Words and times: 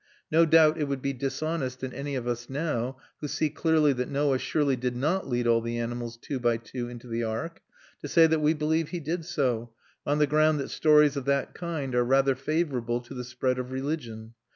No 0.31 0.47
doubt 0.47 0.79
it 0.79 0.85
would 0.85 1.03
be 1.03 1.13
dishonest 1.13 1.83
in 1.83 1.93
any 1.93 2.15
of 2.15 2.27
us 2.27 2.49
now, 2.49 2.97
who 3.19 3.27
see 3.27 3.51
clearly 3.51 3.93
that 3.93 4.09
Noah 4.09 4.39
surely 4.39 4.75
did 4.75 4.95
not 4.95 5.27
lead 5.29 5.45
all 5.45 5.61
the 5.61 5.77
animals 5.77 6.17
two 6.17 6.39
by 6.39 6.57
two 6.57 6.89
into 6.89 7.05
the 7.05 7.23
Ark, 7.23 7.61
to 8.01 8.07
say 8.07 8.25
that 8.25 8.39
we 8.41 8.55
believe 8.55 8.89
he 8.89 8.99
did 8.99 9.25
so, 9.25 9.73
on 10.03 10.17
the 10.17 10.25
ground 10.25 10.59
that 10.59 10.71
stories 10.71 11.15
of 11.15 11.25
that 11.25 11.53
kind 11.53 11.93
are 11.93 12.03
rather 12.03 12.33
favourable 12.33 12.99
to 13.01 13.13
the 13.13 13.23
spread 13.23 13.59
of 13.59 13.69
religion. 13.71 14.33